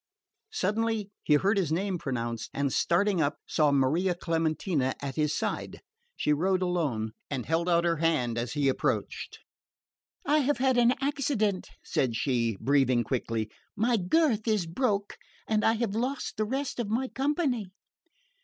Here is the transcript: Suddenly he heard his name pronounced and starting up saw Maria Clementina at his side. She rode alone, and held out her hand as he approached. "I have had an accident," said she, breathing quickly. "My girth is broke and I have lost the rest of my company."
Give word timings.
Suddenly 0.51 1.11
he 1.21 1.35
heard 1.35 1.59
his 1.59 1.71
name 1.71 1.99
pronounced 1.99 2.49
and 2.55 2.73
starting 2.73 3.21
up 3.21 3.37
saw 3.45 3.71
Maria 3.71 4.15
Clementina 4.15 4.95
at 4.99 5.15
his 5.15 5.37
side. 5.37 5.79
She 6.17 6.33
rode 6.33 6.63
alone, 6.63 7.11
and 7.29 7.45
held 7.45 7.69
out 7.69 7.83
her 7.83 7.97
hand 7.97 8.35
as 8.35 8.53
he 8.53 8.67
approached. 8.67 9.37
"I 10.25 10.39
have 10.39 10.57
had 10.57 10.79
an 10.79 10.95
accident," 11.01 11.69
said 11.83 12.15
she, 12.15 12.57
breathing 12.59 13.03
quickly. 13.03 13.51
"My 13.75 13.95
girth 13.95 14.47
is 14.47 14.65
broke 14.65 15.17
and 15.47 15.63
I 15.63 15.73
have 15.73 15.93
lost 15.93 16.35
the 16.35 16.45
rest 16.45 16.79
of 16.79 16.89
my 16.89 17.07
company." 17.07 17.67